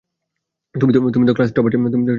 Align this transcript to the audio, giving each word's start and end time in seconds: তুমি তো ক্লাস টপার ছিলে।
তুমি 0.75 0.91
তো 1.27 1.33
ক্লাস 1.33 1.49
টপার 1.51 1.71
ছিলে। 1.73 2.09